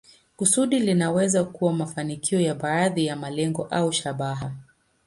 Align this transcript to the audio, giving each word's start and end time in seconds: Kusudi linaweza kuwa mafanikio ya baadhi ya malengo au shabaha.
Kusudi 0.37 0.79
linaweza 0.79 1.43
kuwa 1.43 1.73
mafanikio 1.73 2.39
ya 2.39 2.55
baadhi 2.55 3.05
ya 3.05 3.15
malengo 3.15 3.65
au 3.71 3.91
shabaha. 3.91 4.51